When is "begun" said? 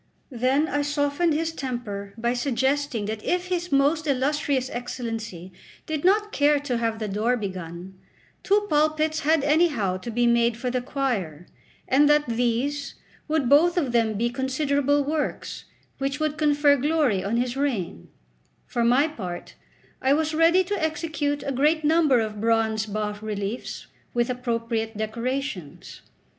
7.37-7.99